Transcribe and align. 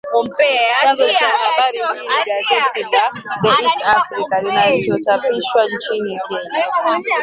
Chanzo 0.81 1.09
cha 1.19 1.27
habari 1.27 1.77
hii 1.77 1.93
ni 1.93 2.25
gazeti 2.25 2.81
la 2.81 3.03
“The 3.41 3.63
East 3.63 3.81
African” 3.85 4.45
linalochapishwa 4.45 5.67
nchini 5.75 6.19
Kenya 6.29 6.59